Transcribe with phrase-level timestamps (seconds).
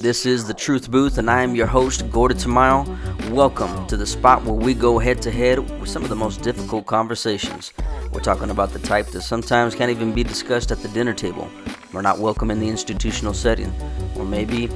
[0.00, 2.86] This is the Truth Booth, and I am your host, Gordon Tamayo.
[3.30, 6.40] Welcome to the spot where we go head to head with some of the most
[6.40, 7.72] difficult conversations.
[8.12, 11.50] We're talking about the type that sometimes can't even be discussed at the dinner table.
[11.92, 13.74] We're not welcome in the institutional setting,
[14.16, 14.68] or maybe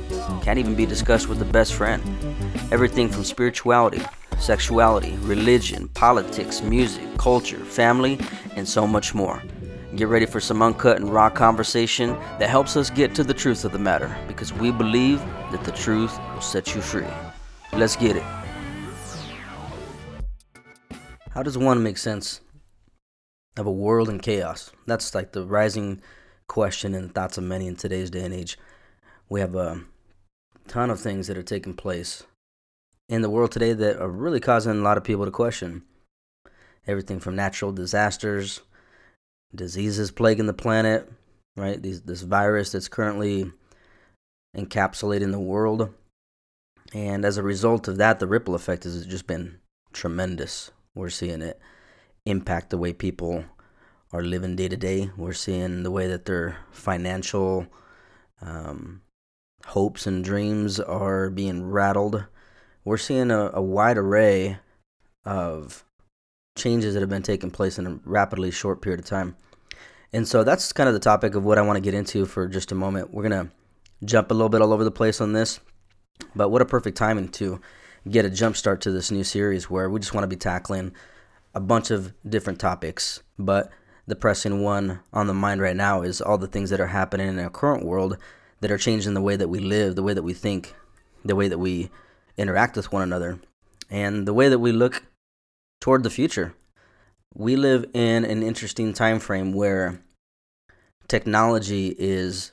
[0.43, 2.03] can't even be discussed with a best friend.
[2.73, 4.03] Everything from spirituality,
[4.41, 8.19] sexuality, religion, politics, music, culture, family,
[8.57, 9.41] and so much more.
[9.95, 13.67] Get ready for some uncut and raw conversation that helps us get to the truth
[13.67, 15.19] of the matter because we believe
[15.51, 17.05] that the truth will set you free.
[17.75, 18.23] Let's get it.
[21.33, 22.41] How does one make sense
[23.59, 24.73] of a world in chaos?
[24.87, 26.01] That's like the rising
[26.49, 28.59] question and thoughts of many in today's day and age.
[29.29, 29.83] We have a
[30.69, 32.23] ton of things that are taking place
[33.11, 35.83] in the world today that are really causing a lot of people to question
[36.87, 38.63] everything from natural disasters
[39.55, 41.11] diseases plaguing the planet,
[41.57, 41.83] right?
[41.83, 43.51] These, this virus that's currently
[44.57, 45.93] encapsulating the world.
[46.95, 49.59] And as a result of that, the ripple effect has just been
[49.93, 50.71] tremendous.
[50.95, 51.59] We're seeing it
[52.27, 53.45] impact the way people
[54.13, 55.11] are living day to day.
[55.17, 57.67] We're seeing the way that their financial
[58.41, 59.03] um,
[59.67, 62.27] hopes and dreams are being rattled.
[62.85, 64.59] We're seeing a, a wide array
[65.25, 65.85] of
[66.55, 69.37] changes that have been taking place in a rapidly short period of time.
[70.13, 72.47] And so that's kind of the topic of what I want to get into for
[72.47, 73.13] just a moment.
[73.13, 73.53] We're going to
[74.05, 75.61] jump a little bit all over the place on this,
[76.35, 77.61] but what a perfect timing to
[78.11, 80.93] get a jump start to this new series where we just want to be tackling
[81.55, 83.23] a bunch of different topics.
[83.39, 83.71] But
[84.07, 87.29] the pressing one on the mind right now is all the things that are happening
[87.29, 88.19] in our current world
[88.61, 90.75] that are changing the way that we live, the way that we think,
[91.25, 91.91] the way that we
[92.37, 93.41] interact with one another,
[93.91, 95.05] and the way that we look
[95.83, 96.55] toward the future.
[97.35, 100.01] We live in an interesting time frame where
[101.09, 102.53] technology is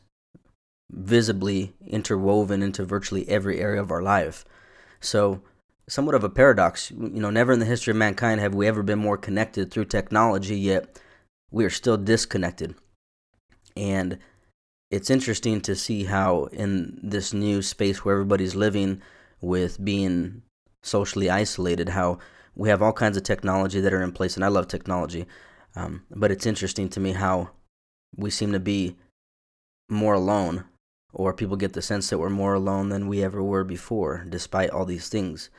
[0.91, 4.45] visibly interwoven into virtually every area of our life.
[4.99, 5.41] So,
[5.87, 6.89] somewhat of a paradox.
[6.89, 9.85] You know, never in the history of mankind have we ever been more connected through
[9.85, 10.99] technology, yet
[11.51, 12.73] we are still disconnected.
[13.77, 14.17] And
[14.89, 19.03] it's interesting to see how, in this new space where everybody's living
[19.39, 20.41] with being
[20.81, 22.17] socially isolated, how
[22.59, 25.25] we have all kinds of technology that are in place, and I love technology.
[25.77, 27.51] Um, but it's interesting to me how
[28.17, 28.97] we seem to be
[29.89, 30.65] more alone,
[31.13, 34.71] or people get the sense that we're more alone than we ever were before, despite
[34.71, 35.49] all these things.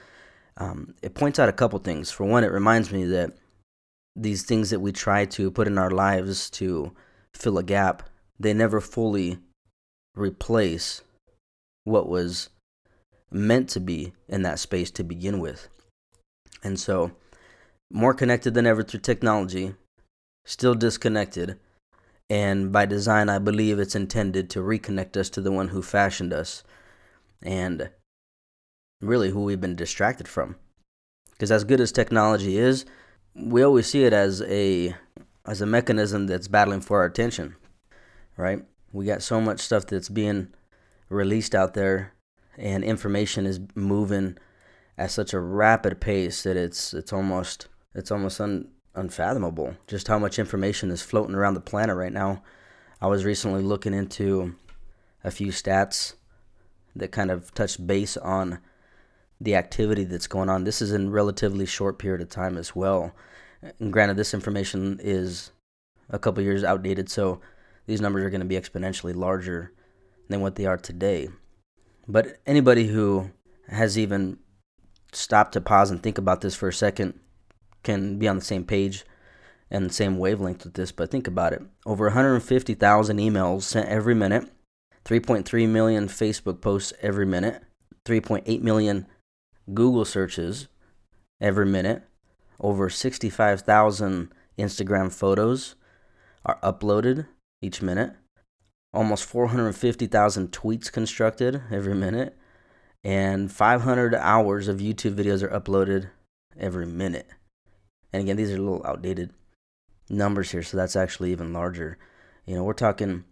[0.59, 2.11] Um, it points out a couple things.
[2.11, 3.33] For one, it reminds me that
[4.15, 6.93] these things that we try to put in our lives to
[7.35, 8.03] fill a gap,
[8.39, 9.39] they never fully
[10.15, 11.01] replace
[11.85, 12.51] what was
[13.31, 15.71] meant to be in that space to begin with.
[16.63, 17.13] And so,
[17.91, 19.75] more connected than ever through technology,
[20.45, 21.59] still disconnected.
[22.29, 26.33] And by design, I believe it's intended to reconnect us to the one who fashioned
[26.33, 26.63] us
[27.43, 27.91] and
[29.01, 30.57] really who we've been distracted from.
[31.33, 32.85] Because as good as technology is,
[33.35, 34.95] we always see it as a
[35.47, 37.57] as a mechanism that's battling for our attention,
[38.37, 38.63] right?
[38.93, 40.49] We got so much stuff that's being
[41.09, 42.13] released out there,
[42.59, 44.37] and information is moving
[45.01, 50.19] at such a rapid pace that it's it's almost it's almost un, unfathomable just how
[50.19, 52.43] much information is floating around the planet right now.
[53.01, 54.55] I was recently looking into
[55.25, 56.15] a few stats
[56.95, 58.59] that kind of touch base on
[59.41, 60.65] the activity that's going on.
[60.65, 63.13] This is in relatively short period of time as well.
[63.79, 65.51] And granted, this information is
[66.11, 67.41] a couple years outdated, so
[67.87, 69.73] these numbers are going to be exponentially larger
[70.29, 71.31] than what they are today.
[72.07, 73.31] But anybody who
[73.69, 74.39] has even
[75.13, 77.19] stop to pause and think about this for a second.
[77.83, 79.05] Can be on the same page
[79.71, 81.63] and the same wavelength with this, but think about it.
[81.87, 84.51] Over 150,000 emails sent every minute,
[85.05, 87.63] 3.3 million Facebook posts every minute,
[88.05, 89.07] 3.8 million
[89.73, 90.69] Google searches
[91.41, 92.03] every minute,
[92.59, 95.77] over 65,000 Instagram photos
[96.45, 97.27] are uploaded
[97.63, 98.13] each minute,
[98.93, 102.37] almost 450,000 tweets constructed every minute,
[103.03, 106.11] and 500 hours of YouTube videos are uploaded
[106.59, 107.29] every minute.
[108.13, 109.31] And again, these are a little outdated
[110.09, 111.99] numbers here, so that's actually even larger.
[112.47, 113.25] You know, we're talking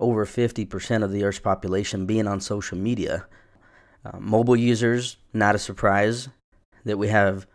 [0.00, 3.26] over 50% of the Earth's population being on social media.
[4.04, 6.28] Uh, mobile users, not a surprise
[6.84, 7.46] that we have,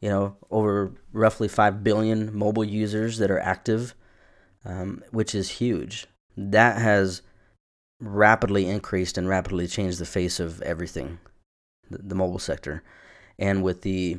[0.00, 3.94] you know, over roughly 5 billion mobile users that are active,
[4.64, 6.06] um, which is huge.
[6.36, 7.22] That has
[8.02, 11.18] rapidly increased and rapidly changed the face of everything,
[11.88, 12.82] the, the mobile sector.
[13.38, 14.18] And with the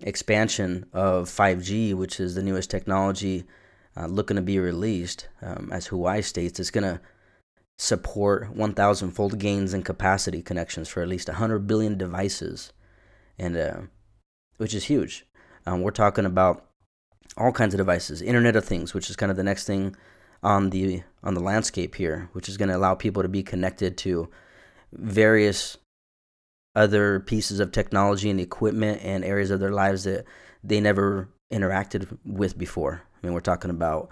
[0.00, 3.44] expansion of 5G, which is the newest technology
[3.96, 7.00] uh, looking to be released, um, as Huawei states, it's going to
[7.78, 12.72] support 1,000 fold gains in capacity connections for at least 100 billion devices,
[13.38, 13.80] and uh,
[14.58, 15.26] which is huge.
[15.66, 16.66] Um, we're talking about
[17.36, 19.96] all kinds of devices, Internet of Things, which is kind of the next thing
[20.42, 23.96] on the on the landscape here, which is going to allow people to be connected
[23.96, 24.28] to
[24.92, 25.76] various
[26.74, 30.24] other pieces of technology and equipment and areas of their lives that
[30.64, 33.02] they never interacted with before.
[33.02, 34.08] I mean, we're talking about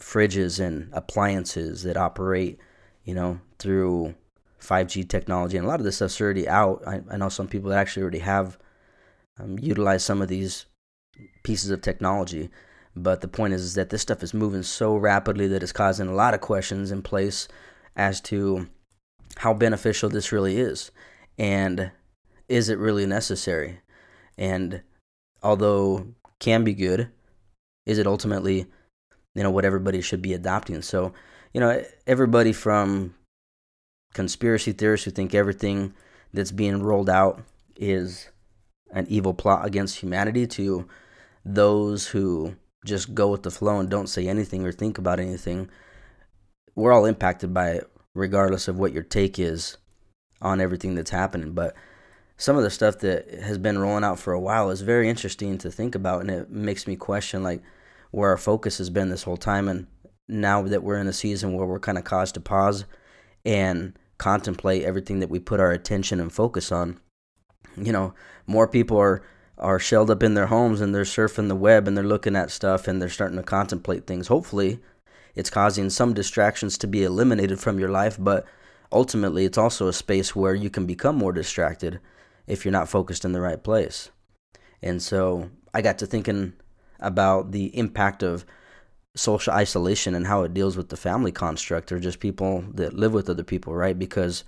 [0.00, 2.58] fridges and appliances that operate,
[3.04, 4.14] you know, through
[4.60, 6.82] 5G technology, and a lot of this stuff's already out.
[6.86, 8.58] I, I know some people that actually already have
[9.38, 10.66] um, utilized some of these
[11.44, 12.50] pieces of technology.
[12.96, 16.08] But the point is, is that this stuff is moving so rapidly that it's causing
[16.08, 17.46] a lot of questions in place
[17.94, 18.68] as to
[19.36, 20.90] how beneficial this really is
[21.38, 21.90] and
[22.48, 23.80] is it really necessary?
[24.38, 24.82] And
[25.42, 26.06] although
[26.38, 27.10] can be good,
[27.84, 28.66] is it ultimately
[29.34, 30.80] you know what everybody should be adopting?
[30.80, 31.12] So,
[31.52, 33.14] you know, everybody from
[34.14, 35.92] conspiracy theorists who think everything
[36.32, 37.42] that's being rolled out
[37.76, 38.30] is
[38.92, 40.88] an evil plot against humanity to
[41.44, 42.56] those who
[42.86, 45.68] just go with the flow and don't say anything or think about anything.
[46.74, 49.76] We're all impacted by it, regardless of what your take is
[50.40, 51.52] on everything that's happening.
[51.52, 51.74] But
[52.36, 55.58] some of the stuff that has been rolling out for a while is very interesting
[55.58, 57.62] to think about, and it makes me question like
[58.10, 59.68] where our focus has been this whole time.
[59.68, 59.86] And
[60.28, 62.84] now that we're in a season where we're kind of caused to pause
[63.44, 67.00] and contemplate everything that we put our attention and focus on,
[67.76, 68.14] you know,
[68.46, 69.22] more people are
[69.58, 72.50] are shelled up in their homes and they're surfing the web and they're looking at
[72.50, 74.28] stuff and they're starting to contemplate things.
[74.28, 74.80] Hopefully,
[75.34, 78.46] it's causing some distractions to be eliminated from your life, but
[78.92, 82.00] ultimately, it's also a space where you can become more distracted
[82.46, 84.10] if you're not focused in the right place.
[84.82, 86.54] And so I got to thinking
[87.00, 88.44] about the impact of
[89.14, 93.14] social isolation and how it deals with the family construct or just people that live
[93.14, 93.98] with other people, right?
[93.98, 94.44] Because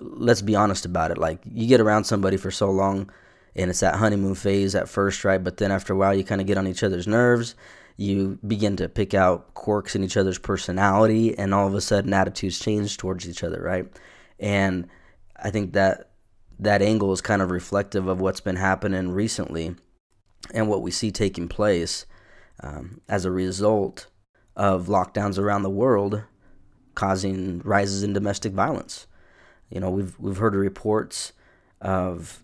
[0.00, 1.18] let's be honest about it.
[1.18, 3.10] Like, you get around somebody for so long
[3.56, 5.42] and it's that honeymoon phase at first, right?
[5.42, 7.54] But then after a while, you kind of get on each other's nerves.
[7.96, 12.12] You begin to pick out quirks in each other's personality, and all of a sudden,
[12.12, 13.90] attitudes change towards each other, right?
[14.38, 14.88] And
[15.42, 16.10] I think that
[16.58, 19.74] that angle is kind of reflective of what's been happening recently
[20.54, 22.06] and what we see taking place
[22.62, 24.06] um, as a result
[24.54, 26.22] of lockdowns around the world
[26.94, 29.06] causing rises in domestic violence.
[29.70, 31.32] You know, we've we've heard reports
[31.80, 32.42] of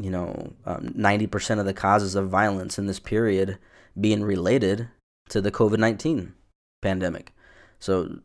[0.00, 3.58] you know um, ninety um, percent of the causes of violence in this period
[4.00, 4.88] being related
[5.28, 6.34] to the COVID nineteen
[6.82, 7.32] pandemic.
[7.78, 8.20] So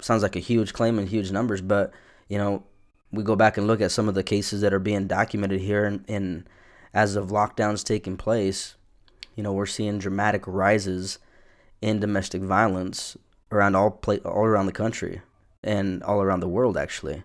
[0.00, 1.92] sounds like a huge claim and huge numbers, but
[2.28, 2.64] you know
[3.10, 5.84] we go back and look at some of the cases that are being documented here,
[5.84, 6.48] and, and
[6.92, 8.76] as of lockdowns taking place,
[9.34, 11.18] you know, we're seeing dramatic rises
[11.80, 13.16] in domestic violence
[13.52, 15.22] around all pla- all around the country
[15.62, 16.76] and all around the world.
[16.76, 17.22] Actually,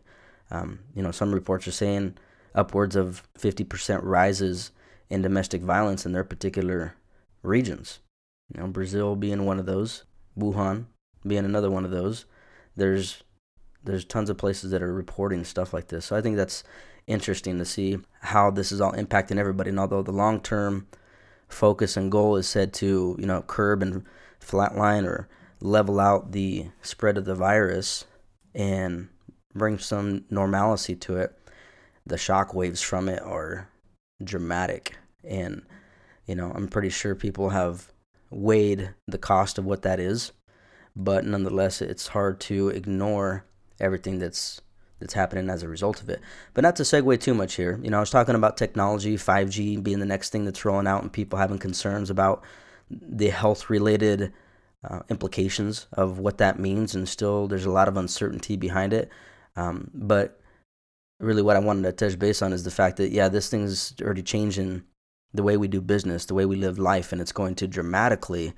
[0.52, 2.16] um, you know, some reports are saying
[2.56, 4.72] upwards of 50% rises
[5.10, 6.96] in domestic violence in their particular
[7.42, 8.00] regions.
[8.54, 10.04] You know, Brazil being one of those,
[10.38, 10.86] Wuhan
[11.26, 12.26] being another one of those.
[12.76, 13.24] There's
[13.84, 16.06] there's tons of places that are reporting stuff like this.
[16.06, 16.64] So I think that's
[17.06, 19.70] interesting to see how this is all impacting everybody.
[19.70, 20.88] And although the long term
[21.50, 24.06] focus and goal is said to, you know, curb and
[24.40, 25.28] flatline or
[25.60, 28.06] level out the spread of the virus
[28.56, 29.10] and
[29.54, 31.38] bring some normalcy to it,
[32.06, 33.70] the shock waves from it are
[34.24, 34.98] dramatic.
[35.24, 35.64] And,
[36.26, 37.92] you know, I'm pretty sure people have
[38.30, 40.32] weighed the cost of what that is.
[40.96, 43.46] But nonetheless, it's hard to ignore
[43.80, 44.62] everything that's
[45.00, 46.22] that's happening as a result of it.
[46.54, 47.78] But not to segue too much here.
[47.84, 51.02] You know, I was talking about technology, 5G being the next thing that's rolling out,
[51.02, 52.44] and people having concerns about
[52.90, 54.32] the health related
[54.88, 56.96] uh, implications of what that means.
[56.96, 59.10] And still, there's a lot of uncertainty behind it.
[59.58, 60.40] Um, but
[61.24, 63.94] really, what I wanted to touch base on is the fact that, yeah, this thing's
[64.02, 64.84] already changing
[65.34, 68.54] the way we do business, the way we live life, and it's going to dramatically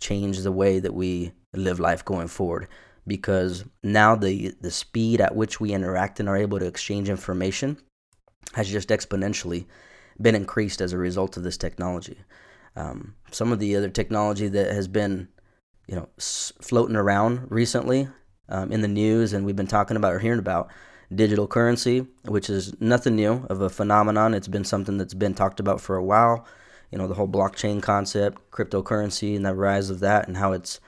[0.00, 2.68] change the way that we live life going forward
[3.06, 7.76] because now the the speed at which we interact and are able to exchange information
[8.54, 9.66] has just exponentially
[10.20, 12.18] been increased as a result of this technology.
[12.76, 15.28] Um, some of the other technology that has been,
[15.86, 18.08] you know, s- floating around recently
[18.48, 20.70] um, in the news, and we've been talking about or hearing about
[21.14, 24.34] digital currency, which is nothing new of a phenomenon.
[24.34, 26.46] It's been something that's been talked about for a while.
[26.90, 30.80] You know, the whole blockchain concept, cryptocurrency, and the rise of that, and how it's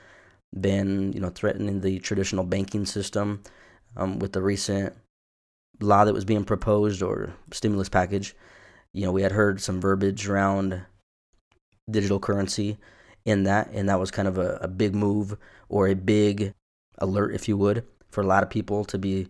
[0.59, 3.41] been you know threatening the traditional banking system
[3.95, 4.93] um, with the recent
[5.79, 8.35] law that was being proposed or stimulus package.
[8.93, 10.81] You know, we had heard some verbiage around
[11.89, 12.77] digital currency
[13.25, 15.37] in that, and that was kind of a, a big move
[15.69, 16.53] or a big
[16.97, 19.27] alert, if you would, for a lot of people to be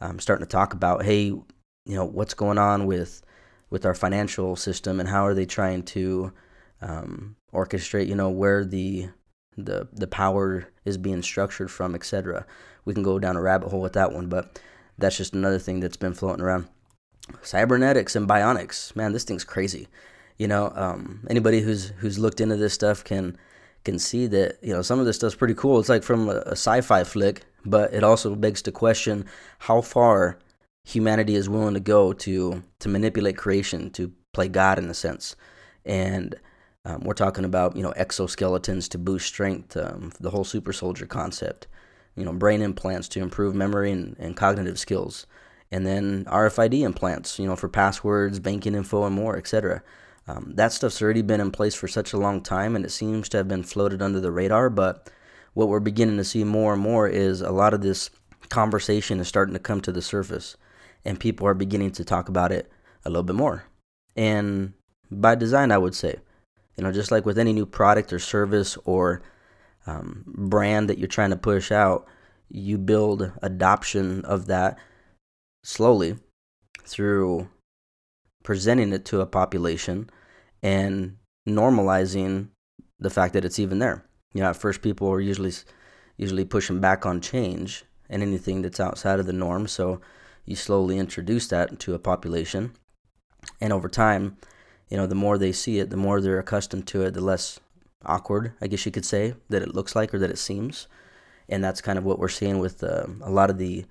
[0.00, 1.44] um, starting to talk about, hey, you
[1.86, 3.22] know, what's going on with
[3.70, 6.32] with our financial system and how are they trying to
[6.82, 9.08] um, orchestrate, you know, where the
[9.56, 12.46] the the power is being structured from, etc.
[12.84, 14.58] We can go down a rabbit hole with that one, but
[14.98, 16.68] that's just another thing that's been floating around.
[17.42, 19.88] Cybernetics and bionics, man, this thing's crazy.
[20.36, 23.36] You know, um, anybody who's who's looked into this stuff can
[23.84, 25.78] can see that you know some of this stuff's pretty cool.
[25.78, 29.26] It's like from a, a sci-fi flick, but it also begs to question
[29.60, 30.38] how far
[30.84, 35.36] humanity is willing to go to to manipulate creation, to play God in a sense,
[35.84, 36.34] and
[36.84, 41.06] um, we're talking about you know exoskeletons to boost strength, um, the whole super soldier
[41.06, 41.66] concept,
[42.16, 45.26] you know brain implants to improve memory and, and cognitive skills,
[45.70, 49.82] and then RFID implants, you know for passwords, banking info, and more, etc.
[50.30, 53.28] Um, that stuff's already been in place for such a long time, and it seems
[53.30, 54.70] to have been floated under the radar.
[54.70, 55.10] But
[55.54, 58.10] what we're beginning to see more and more is a lot of this
[58.48, 60.56] conversation is starting to come to the surface,
[61.04, 62.70] and people are beginning to talk about it
[63.04, 63.64] a little bit more,
[64.14, 64.74] and
[65.10, 66.20] by design, I would say
[66.80, 69.20] you know, just like with any new product or service or
[69.86, 72.06] um, brand that you're trying to push out,
[72.48, 74.78] you build adoption of that
[75.62, 76.16] slowly
[76.84, 77.50] through
[78.42, 80.08] presenting it to a population
[80.62, 81.16] and
[81.48, 82.48] normalizing
[82.98, 84.04] the fact that it's even there.
[84.34, 85.52] You know, at first people are usually
[86.16, 90.00] usually pushing back on change and anything that's outside of the norm, so
[90.44, 92.72] you slowly introduce that to a population.
[93.60, 94.36] And over time,
[94.88, 97.58] you know, the more they see it, the more they're accustomed to it, the less
[98.04, 100.88] awkward, I guess you could say, that it looks like or that it seems.
[101.48, 103.84] And that's kind of what we're seeing with uh, a lot of the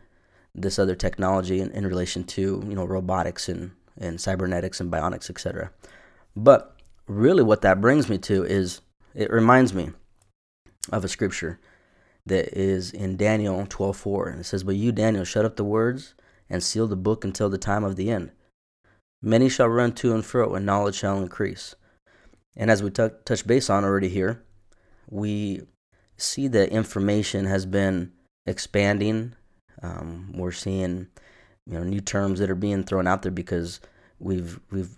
[0.55, 5.29] this other technology in, in relation to you know robotics and and cybernetics and bionics,
[5.29, 5.71] etc.
[6.43, 6.73] But
[7.05, 8.79] really, what that brings me to is
[9.13, 9.91] it reminds me
[10.89, 11.59] of a scripture
[12.25, 16.13] that is in Daniel 12:4, and it says, "But you, Daniel, shut up the words
[16.49, 18.31] and seal the book until the time of the end."
[19.21, 21.75] Many shall run to and fro, and knowledge shall increase.
[22.55, 24.41] And as we t- touch base on already here,
[25.09, 25.63] we
[26.15, 28.13] see that information has been
[28.45, 29.33] expanding.
[29.83, 31.07] Um, we're seeing
[31.65, 33.81] you know new terms that are being thrown out there because
[34.19, 34.95] we've we've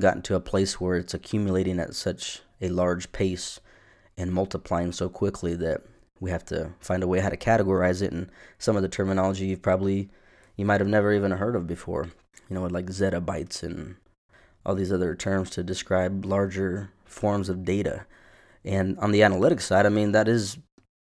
[0.00, 3.60] gotten to a place where it's accumulating at such a large pace
[4.16, 5.82] and multiplying so quickly that
[6.20, 9.46] we have to find a way how to categorize it and some of the terminology
[9.46, 10.08] you've probably
[10.56, 12.08] you might have never even heard of before
[12.52, 13.96] you know, like zettabytes and
[14.66, 18.04] all these other terms to describe larger forms of data.
[18.62, 20.58] And on the analytics side, I mean, that is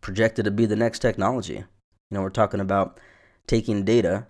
[0.01, 1.53] projected to be the next technology.
[1.53, 1.65] You
[2.09, 2.99] know, we're talking about
[3.45, 4.25] taking data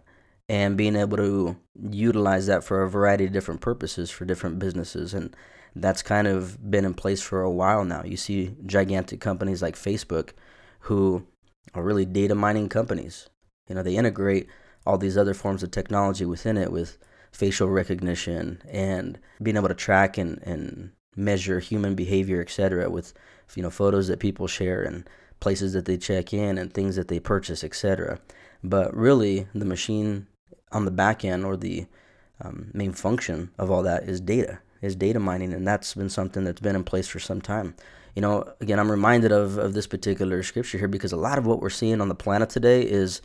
[0.50, 1.58] and being able to
[1.92, 5.13] utilize that for a variety of different purposes for different businesses.
[5.13, 5.36] And
[5.75, 8.04] that's kind of been in place for a while now.
[8.04, 10.32] You see gigantic companies like Facebook
[10.82, 11.25] who
[11.74, 13.30] are really data mining companies.
[13.68, 14.48] You know, they integrate
[14.86, 16.98] all these other forms of technology within it with
[17.32, 23.13] facial recognition and being able to track and, and measure human behavior, etc., with
[23.56, 27.10] you know photos that people share and places that they check in and things that
[27.10, 28.20] they purchase, etc.
[28.63, 30.27] But really, the machine
[30.71, 31.86] on the back end or the
[32.41, 36.43] um, main function of all that is data, is data mining, and that's been something
[36.43, 37.75] that's been in place for some time.
[38.15, 41.45] You know, again, I'm reminded of, of this particular scripture here because a lot of
[41.45, 43.21] what we're seeing on the planet today is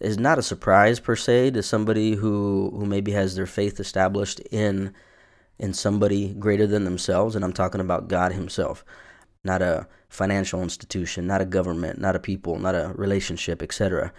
[0.00, 4.40] is not a surprise per se to somebody who who maybe has their faith established
[4.50, 4.94] in
[5.58, 7.34] in somebody greater than themselves.
[7.34, 8.84] And I'm talking about God himself.
[9.44, 14.12] Not a financial institution not a government not a people not a relationship etc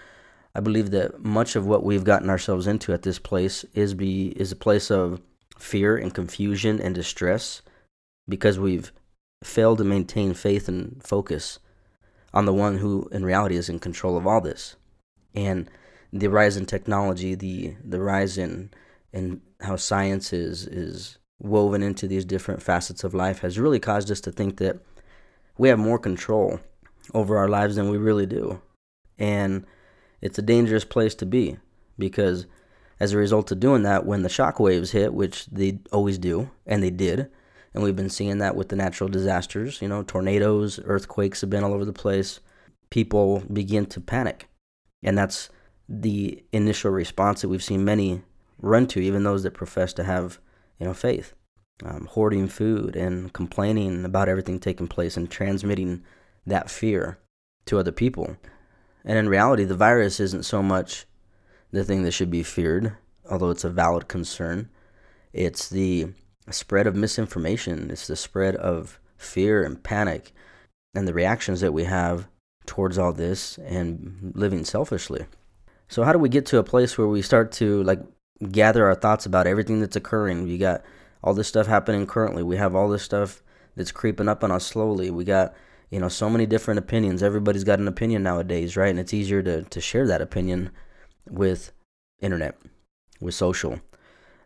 [0.56, 4.30] I believe that much of what we've gotten ourselves into at this place is be
[4.36, 5.22] is a place of
[5.58, 7.62] fear and confusion and distress
[8.28, 8.92] because we've
[9.44, 11.60] failed to maintain faith and focus
[12.34, 14.76] on the one who in reality is in control of all this
[15.36, 15.70] and
[16.12, 18.72] the rise in technology, the the rise in
[19.14, 24.12] in how science is is woven into these different facets of life has really caused
[24.12, 24.78] us to think that
[25.58, 26.60] we have more control
[27.14, 28.62] over our lives than we really do.
[29.18, 29.66] And
[30.22, 31.58] it's a dangerous place to be
[31.98, 32.46] because
[33.00, 36.52] as a result of doing that, when the shock waves hit, which they always do,
[36.66, 37.30] and they did,
[37.74, 41.64] and we've been seeing that with the natural disasters, you know, tornadoes, earthquakes have been
[41.64, 42.40] all over the place,
[42.90, 44.48] people begin to panic.
[45.04, 45.50] And that's
[45.88, 48.24] the initial response that we've seen many
[48.62, 50.40] run to, even those that profess to have,
[50.80, 51.34] you know, faith.
[51.86, 56.04] Um, hoarding food and complaining about everything taking place and transmitting
[56.46, 57.20] that fear
[57.68, 58.36] to other people.
[59.06, 61.06] And in reality, the virus isn't so much
[61.72, 62.96] the thing that should be feared,
[63.30, 64.70] although it's a valid concern.
[65.34, 66.14] It's the
[66.50, 70.32] spread of misinformation, it's the spread of fear and panic,
[70.96, 72.28] and the reactions that we have
[72.66, 75.26] towards all this and living selfishly.
[75.88, 78.00] So how do we get to a place where we start to like
[78.52, 80.48] gather our thoughts about everything that's occurring?
[80.48, 80.84] You got
[81.24, 82.44] all this stuff happening currently.
[82.44, 83.44] We have all this stuff
[83.76, 85.10] that's creeping up on us slowly.
[85.10, 85.54] We got
[85.90, 87.24] you know so many different opinions.
[87.24, 88.90] Everybody's got an opinion nowadays, right?
[88.90, 90.72] And it's easier to to share that opinion
[91.30, 91.72] with
[92.20, 92.58] internet,
[93.20, 93.80] with social.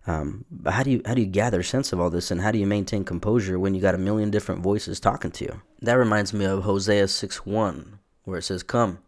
[0.05, 2.51] Um, but how do you how do you gather sense of all this, and how
[2.51, 5.61] do you maintain composure when you got a million different voices talking to you?
[5.81, 8.99] That reminds me of Hosea six one, where it says, "Come,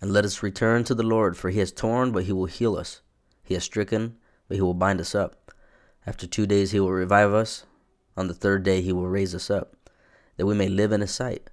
[0.00, 2.76] and let us return to the Lord, for He has torn, but He will heal
[2.76, 3.02] us;
[3.42, 4.16] He has stricken,
[4.46, 5.52] but He will bind us up.
[6.06, 7.66] After two days He will revive us;
[8.16, 9.74] on the third day He will raise us up,
[10.36, 11.50] that we may live in His sight.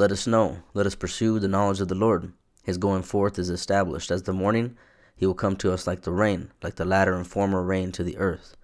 [0.00, 2.32] Let us know, let us pursue the knowledge of the Lord.
[2.62, 4.78] His going forth is established as the morning."
[5.14, 8.02] He will come to us like the rain, like the latter and former rain to
[8.02, 8.56] the earth.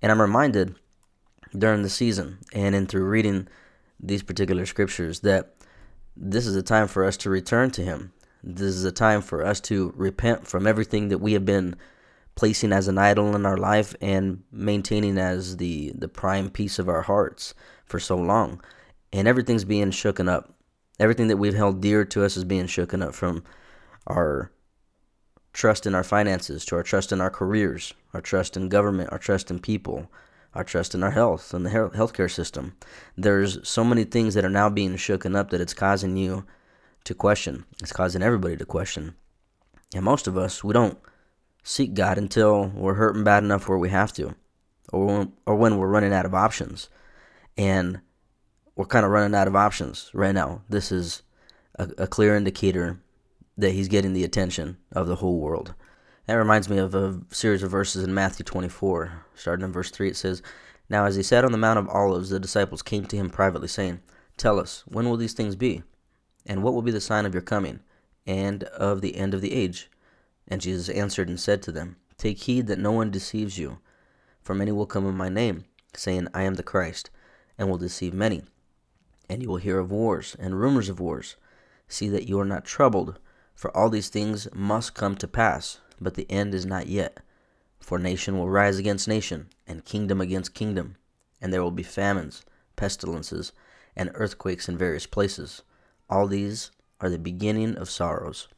[0.00, 0.76] And I'm reminded
[1.58, 3.48] during the season and in through reading
[3.98, 5.56] these particular scriptures that
[6.16, 8.12] this is a time for us to return to Him.
[8.40, 11.74] This is a time for us to repent from everything that we have been
[12.36, 16.88] placing as an idol in our life and maintaining as the, the prime piece of
[16.88, 18.62] our hearts for so long.
[19.14, 20.52] And everything's being shooken up.
[20.98, 23.44] Everything that we've held dear to us is being shooken up from
[24.08, 24.50] our
[25.52, 29.18] trust in our finances, to our trust in our careers, our trust in government, our
[29.18, 30.10] trust in people,
[30.52, 32.76] our trust in our health and the healthcare system.
[33.16, 36.44] There's so many things that are now being shooken up that it's causing you
[37.04, 37.64] to question.
[37.80, 39.14] It's causing everybody to question.
[39.94, 40.98] And most of us, we don't
[41.62, 44.34] seek God until we're hurting bad enough where we have to,
[44.92, 46.88] or when, or when we're running out of options.
[47.56, 48.00] And
[48.76, 50.62] we're kind of running out of options right now.
[50.68, 51.22] This is
[51.78, 53.00] a, a clear indicator
[53.56, 55.74] that he's getting the attention of the whole world.
[56.26, 59.26] That reminds me of a series of verses in Matthew 24.
[59.34, 60.42] Starting in verse 3, it says,
[60.88, 63.68] Now as he sat on the Mount of Olives, the disciples came to him privately,
[63.68, 64.00] saying,
[64.36, 65.82] Tell us, when will these things be?
[66.46, 67.80] And what will be the sign of your coming,
[68.26, 69.90] and of the end of the age?
[70.48, 73.78] And Jesus answered and said to them, Take heed that no one deceives you,
[74.40, 77.10] for many will come in my name, saying, I am the Christ,
[77.56, 78.42] and will deceive many.
[79.28, 81.36] And you will hear of wars and rumors of wars.
[81.88, 83.18] See that you are not troubled
[83.54, 87.20] for all these things must come to pass, but the end is not yet.
[87.78, 90.96] For nation will rise against nation, and kingdom against kingdom,
[91.40, 92.42] and there will be famines,
[92.76, 93.52] pestilences,
[93.96, 95.62] and earthquakes in various places.
[96.10, 98.48] All these are the beginning of sorrows.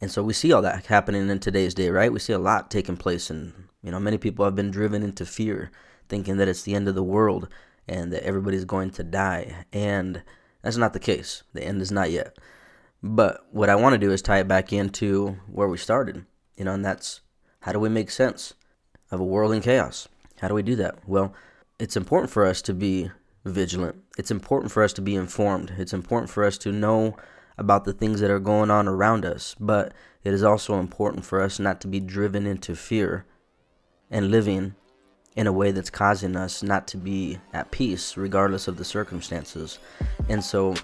[0.00, 2.12] And so we see all that happening in today's day, right?
[2.12, 3.52] We see a lot taking place, and
[3.82, 5.70] you know, many people have been driven into fear,
[6.08, 7.48] thinking that it's the end of the world
[7.88, 9.64] and that everybody's going to die.
[9.72, 10.22] And
[10.62, 11.42] that's not the case.
[11.54, 12.36] The end is not yet.
[13.02, 16.24] But what I want to do is tie it back into where we started,
[16.56, 17.20] you know, and that's
[17.60, 18.54] how do we make sense
[19.10, 20.08] of a world in chaos?
[20.40, 20.96] How do we do that?
[21.06, 21.34] Well,
[21.78, 23.10] it's important for us to be
[23.44, 23.96] vigilant.
[24.18, 25.74] It's important for us to be informed.
[25.78, 27.16] It's important for us to know
[27.56, 29.92] about the things that are going on around us, but
[30.24, 33.24] it is also important for us not to be driven into fear
[34.10, 34.74] and living
[35.38, 39.78] in a way that's causing us not to be at peace regardless of the circumstances.
[40.28, 40.74] And so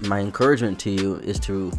[0.00, 1.70] my encouragement to you is to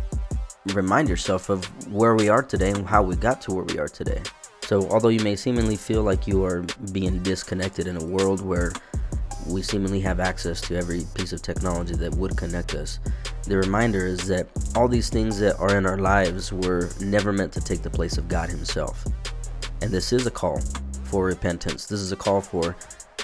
[0.68, 3.90] remind yourself of where we are today and how we got to where we are
[3.90, 4.22] today.
[4.62, 6.64] So, although you may seemingly feel like you are
[6.94, 8.72] being disconnected in a world where
[9.46, 13.00] we seemingly have access to every piece of technology that would connect us,
[13.44, 17.52] the reminder is that all these things that are in our lives were never meant
[17.52, 19.04] to take the place of God Himself.
[19.82, 20.62] And this is a call
[21.12, 21.88] for repentance.
[21.88, 22.74] This is a call for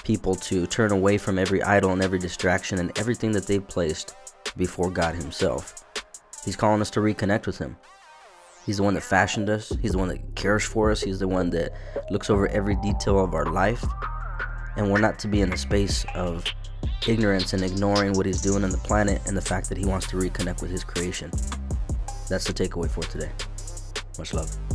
[0.04, 4.14] people to turn away from every idol and every distraction and everything that they've placed
[4.58, 5.84] before God Himself.
[6.44, 7.78] He's calling us to reconnect with Him.
[8.66, 11.28] He's the one that fashioned us, He's the one that cares for us, He's the
[11.28, 11.72] one that
[12.10, 13.82] looks over every detail of our life.
[14.76, 16.44] And we're not to be in a space of
[17.06, 20.06] ignorance and ignoring what He's doing on the planet and the fact that He wants
[20.08, 21.30] to reconnect with His creation.
[22.28, 23.30] That's the takeaway for today.
[24.18, 24.67] Much love.